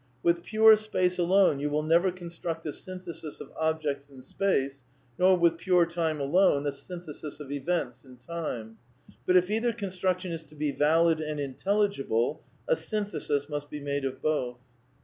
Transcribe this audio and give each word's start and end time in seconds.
With 0.23 0.41
pure 0.41 0.75
space 0.77 1.19
alone 1.19 1.59
you 1.59 1.69
will 1.69 1.83
never 1.83 2.11
construct 2.11 2.65
a 2.65 2.73
synthesis 2.73 3.39
of 3.39 3.51
objects 3.55 4.09
in 4.09 4.23
space, 4.23 4.83
nor 5.19 5.37
with 5.37 5.59
pure 5.59 5.85
time 5.85 6.19
alone 6.19 6.65
a 6.65 6.71
synthesis 6.71 7.39
of 7.39 7.51
events 7.51 8.03
in 8.03 8.17
time; 8.17 8.79
but 9.27 9.37
if 9.37 9.51
either 9.51 9.71
construction 9.71 10.31
is 10.31 10.43
to 10.45 10.55
be 10.55 10.71
valid 10.71 11.19
and 11.19 11.39
intelligible 11.39 12.41
a 12.67 12.75
synthesis 12.75 13.47
must 13.47 13.69
be 13.69 13.79
made 13.79 14.03
of 14.03 14.23
both. 14.23 14.57